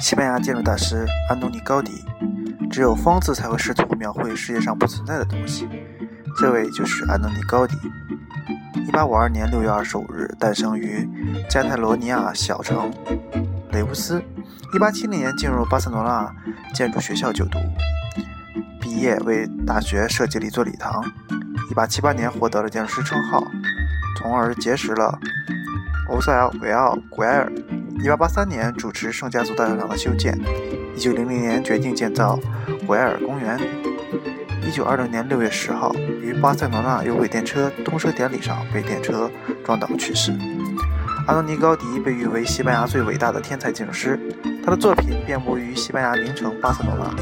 [0.00, 2.02] 西班牙建筑大师安东尼·高迪，
[2.70, 5.68] 只有疯子才会试图描绘世界上不存在的东西。
[6.38, 7.76] 这位就是安东尼·高迪。
[8.90, 11.06] 1852年6月25日诞生于
[11.50, 12.90] 加泰罗尼亚小城
[13.72, 14.22] 雷乌斯。
[14.72, 16.34] 1870年进入巴塞罗那
[16.72, 17.58] 建筑学校就读，
[18.80, 21.04] 毕业为大学设计了一座礼堂。
[21.74, 23.44] 1878年获得了建筑师称号，
[24.16, 25.18] 从而结识了
[26.08, 27.52] 欧塞尔维奥·古埃尔。
[28.02, 30.38] 1883年主持圣家族大教堂的修建
[30.96, 32.38] ，1900年决定建造
[32.88, 33.60] 维埃尔公园。
[34.64, 39.30] 1920年6月10号，于巴塞罗那有轨电车通车典礼上被电车
[39.64, 40.32] 撞倒去世。
[41.26, 44.18] 安东尼·高迪被誉为西班牙最伟大的天才建筑师，
[44.64, 47.14] 他的作品遍布于西班牙名城巴塞罗那。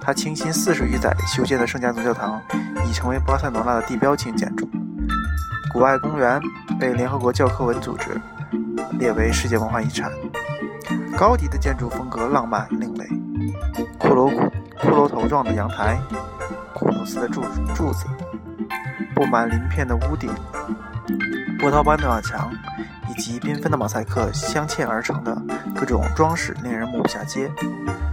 [0.00, 2.40] 他倾心四十余载修建的圣家族教堂
[2.88, 4.66] 已成为巴塞罗那的地标性建筑。
[5.72, 6.40] 古埃公园
[6.80, 8.08] 被联合国教科文组织。
[9.02, 10.12] 列为世界文化遗产。
[11.16, 13.04] 高迪的建筑风格浪漫另类，
[13.98, 14.32] 骷髅
[14.78, 16.00] 骷髅头状的阳台，
[16.72, 17.42] 骷髅似的柱
[17.74, 18.06] 柱子，
[19.12, 20.30] 布满鳞片的屋顶，
[21.58, 22.48] 波涛般的瓦墙，
[23.10, 25.36] 以及缤纷的马赛克镶嵌而成的
[25.74, 27.50] 各种装饰，令人目不暇接。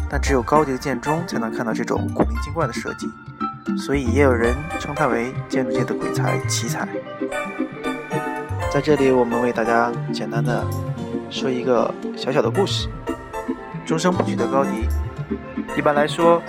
[0.09, 3.07] 但只有高迪的建中才能看到这种古灵精怪的设计，
[3.77, 6.87] 所以也有人称他为建筑界的鬼才奇才。
[8.71, 10.63] 在这里，我们为大家简单的
[11.31, 12.87] 说一个小小的故事。
[13.83, 14.87] 终生不娶的高迪。
[15.75, 16.39] 一般来说，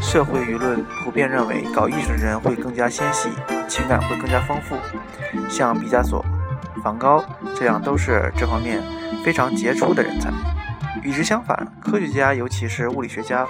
[0.00, 3.28] 社会舆论普遍认为，搞艺术的人会更加纤细，
[3.68, 4.76] 情感会更加丰富。
[5.48, 6.24] 像毕加索、
[6.82, 8.82] 梵高这样都是这方面
[9.24, 10.32] 非常杰出的人才。
[11.04, 13.46] 与之相反，科学家，尤其是物理学家，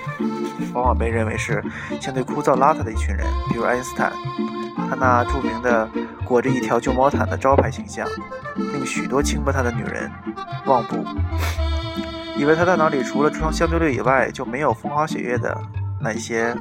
[0.75, 1.65] 往往被认为是
[1.99, 3.27] 相对枯燥邋遢的一群人。
[3.49, 4.13] 比如爱因斯坦，
[4.89, 5.89] 他那著名的。
[6.25, 8.07] 裹着一条旧毛毯的招牌形象，
[8.55, 10.13] 令许多轻薄他的女人
[10.67, 11.03] 望步，
[12.37, 15.59] 以为他大脑里除了相对论以外就没有风花雪月的
[15.99, 16.55] 那些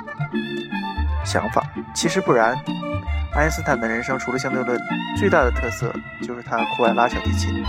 [1.26, 1.62] 想法。
[1.94, 2.58] 其实不然，
[3.36, 4.80] 爱因斯坦的人生除了相对论，
[5.18, 7.62] 最大的特色就是他酷爱拉小提琴。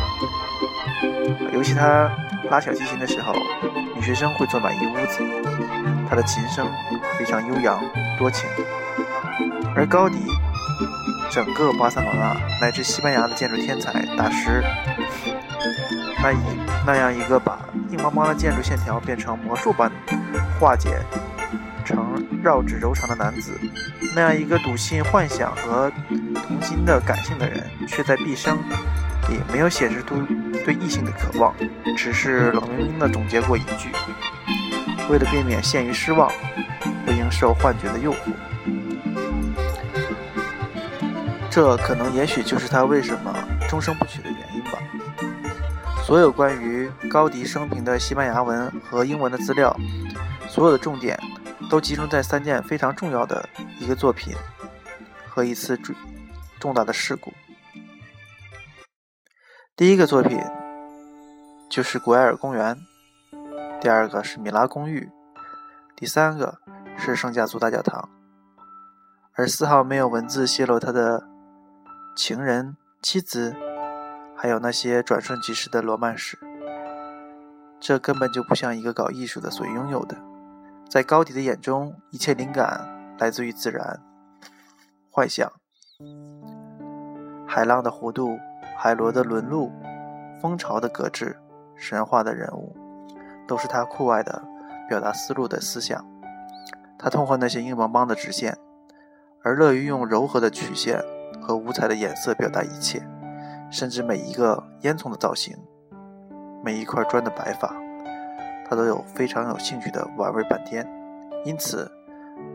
[1.53, 2.09] 尤其他
[2.49, 3.35] 拉小提琴的时候，
[3.97, 5.21] 女学生会坐满一屋子。
[6.09, 6.65] 他的琴声
[7.19, 7.83] 非常悠扬
[8.17, 8.49] 多情，
[9.75, 10.17] 而高迪。
[11.31, 14.63] 整个巴塞罗那乃至西班牙的建筑天才大师，
[16.23, 16.39] 那一
[16.87, 17.59] 那样一个把
[17.91, 19.91] 硬邦邦的建筑线条变成魔术般
[20.59, 21.01] 化解
[21.85, 23.59] 成绕指柔肠的男子，
[24.15, 25.93] 那样一个笃信幻想和
[26.47, 28.57] 童心的感性的人，却在毕生
[29.29, 30.17] 里没有显示出
[30.65, 31.55] 对异性的渴望，
[31.97, 33.91] 只是冷冰冰地总结过一句：
[35.11, 36.31] 为了避免陷于失望，
[37.05, 38.17] 不应受幻觉的诱惑。
[41.59, 43.35] 这可能也许就是他为什么
[43.69, 44.79] 终生不娶的原因吧。
[46.05, 49.77] 所有关于高迪生平的西班牙文和英文的资料，
[50.49, 51.19] 所有的重点
[51.69, 53.49] 都集中在三件非常重要的
[53.81, 54.37] 一个作品
[55.29, 55.97] 和一次重
[56.61, 57.33] 重大的事故。
[59.75, 60.41] 第一个作品
[61.69, 62.79] 就是古埃尔公园，
[63.81, 65.11] 第二个是米拉公寓，
[65.97, 66.61] 第三个
[66.97, 68.09] 是圣家族大教堂，
[69.33, 71.27] 而丝毫没有文字泄露他的。
[72.19, 73.55] 情人、妻子，
[74.35, 76.37] 还有那些转瞬即逝的罗曼史，
[77.79, 80.19] 这根本就不像一个搞艺术的所拥有的。
[80.91, 84.03] 在高迪的眼中，一切灵感来自于自然、
[85.09, 85.49] 幻想。
[87.47, 88.37] 海浪的弧度、
[88.77, 89.71] 海螺的纹路、
[90.43, 91.39] 蜂巢的格致、
[91.77, 92.77] 神话的人物，
[93.47, 94.43] 都是他酷爱的
[94.89, 96.05] 表达思路的思想。
[96.99, 98.59] 他痛恨那些硬邦邦的直线，
[99.45, 101.01] 而乐于用柔和的曲线。
[101.49, 103.03] 和五彩的颜色表达一切，
[103.71, 105.57] 甚至每一个烟囱的造型，
[106.63, 107.75] 每一块砖的摆法，
[108.69, 110.87] 他都有非常有兴趣的玩味半天。
[111.47, 111.91] 因此，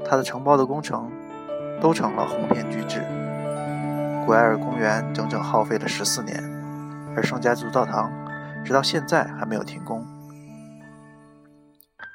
[0.07, 1.11] 他的承包的工程
[1.81, 3.01] 都成了鸿篇巨制。
[4.27, 6.37] 古埃尔公园整整耗费了十四年，
[7.15, 8.11] 而圣家族教堂
[8.63, 10.05] 直到现在还没有停工。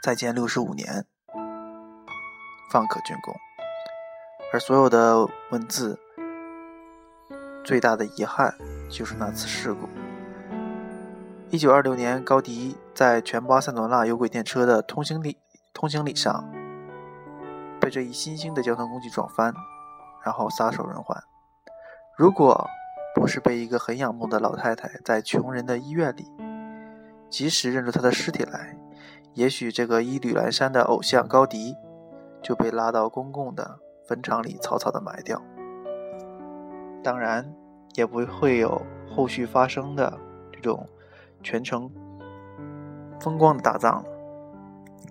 [0.00, 1.04] 再建六十五年，
[2.70, 3.34] 方可竣工。
[4.52, 5.98] 而所有的文字。
[7.64, 8.54] 最大的遗憾
[8.88, 9.88] 就是那次事故。
[11.50, 15.38] 一九二六年，高迪在全巴塞罗那有轨电车的通行礼
[15.72, 16.44] 通行礼上，
[17.80, 19.54] 被这一新兴的交通工具撞翻，
[20.22, 21.16] 然后撒手人寰。
[22.16, 22.68] 如果
[23.14, 26.26] 不是被一个很仰慕的老太太在穷人的医院里
[27.30, 28.76] 及时认出他的尸体来，
[29.34, 31.74] 也许这个衣履阑珊的偶像高迪
[32.42, 35.42] 就被拉到公共的坟场里草草的埋掉。
[37.02, 37.50] 当然，
[37.94, 40.18] 也不会有后续发生的
[40.52, 40.86] 这种
[41.42, 41.90] 全程
[43.20, 44.04] 风光的大葬了。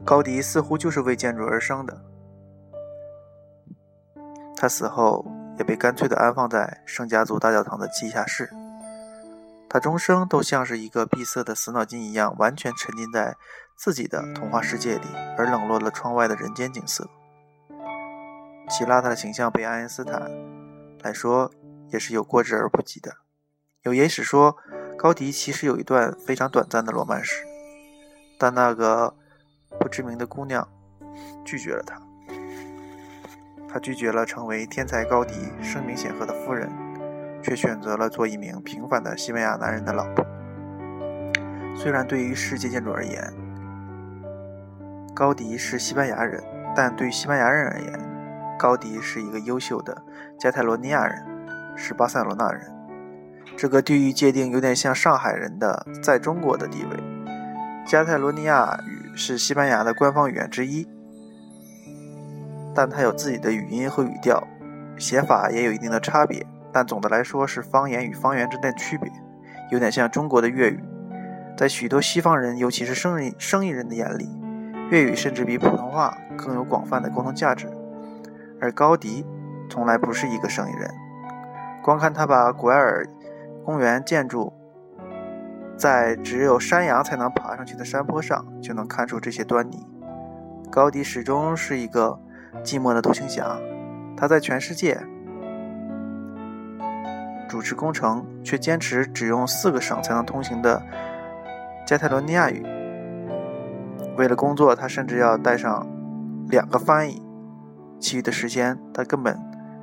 [0.05, 2.01] 高迪似乎就是为建筑而生的。
[4.55, 5.25] 他死后
[5.57, 8.49] 也被干脆地安放在圣家族大教堂的地下室。
[9.69, 13.35] 他终生都像是一个闭塞的死脑筋一样，完全沉浸在
[13.75, 15.07] 自己的童话世界里，
[15.37, 17.07] 而冷落了窗外的人间景色。
[18.69, 20.31] 其邋遢的形象被爱因斯坦
[21.01, 21.51] 来说
[21.91, 23.17] 也是有过之而不及的。
[23.83, 24.57] 有野史说，
[24.97, 27.45] 高迪其实有一段非常短暂的罗曼史，
[28.37, 29.15] 但那个
[29.79, 30.67] 不知名的姑娘
[31.45, 32.01] 拒绝了他。
[33.69, 36.69] 他拒绝了成为天才高迪、声名显赫的夫人，
[37.43, 40.25] 却选择了做一名平凡的西班牙男人的老婆。
[41.75, 43.33] 虽然对于世界建筑而言，
[45.13, 46.43] 高迪是西班牙人，
[46.75, 50.01] 但对于西班牙人而言，高迪是一个优秀的
[50.39, 51.23] 加泰罗尼亚人，
[51.77, 52.61] 是巴塞罗那人。
[53.55, 56.97] 这个地域界定有点像上海人的在中国的地位。
[57.85, 60.85] 加泰罗尼亚语是西班牙的官方语言之一。
[62.75, 64.45] 但它有自己的语音和语调，
[64.97, 69.11] 写法也有一定的差别，但总的来说是方言与方言之间的区别，
[69.71, 70.79] 有点像中国的粤语。
[71.57, 74.29] 在许多西方人，尤其是生意生意人的眼里，
[74.91, 77.67] 粤语甚至比普通话更有广泛的沟通价值。
[78.61, 79.25] 而高迪
[79.69, 80.93] 从来不是一个生意人，
[81.83, 83.07] 光看他把古埃尔
[83.65, 84.53] 公园建筑
[85.77, 89.85] 在只有山羊才能爬上去的山坡上，就能看出这些端倪。
[90.71, 92.19] 高迪始终是一个。
[92.63, 93.59] 寂寞的独行侠，
[94.15, 94.99] 他在全世界
[97.47, 100.81] 主持工程，却坚持只用四个省才能通行的
[101.85, 102.65] 加泰罗尼亚语。
[104.17, 105.85] 为了工作，他甚至要带上
[106.49, 107.21] 两个翻译，
[107.99, 109.37] 其余的时间他根本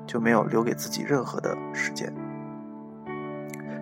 [0.07, 2.13] 就没有留给自己任何的时间，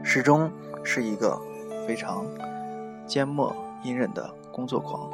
[0.03, 0.51] 始终
[0.83, 1.39] 是一个
[1.87, 2.25] 非常
[3.07, 5.11] 缄默隐忍的工作狂。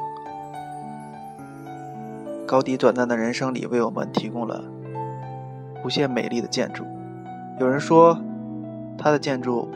[2.46, 4.64] 高迪短暂的人生里，为我们提供了
[5.84, 6.84] 无限美丽的建筑。
[7.60, 8.18] 有人说，
[8.96, 9.68] 他的建筑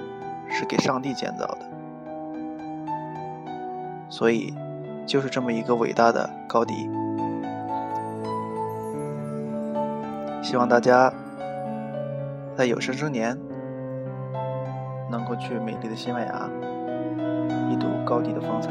[0.49, 1.59] 是给上帝建造的，
[4.09, 4.55] 所以
[5.07, 6.89] 就是这么一个伟大的高迪。
[10.43, 11.13] 希望大家
[12.55, 13.39] 在有生之年
[15.11, 16.49] 能够去美丽的西班牙，
[17.71, 18.71] 一睹高迪的风采。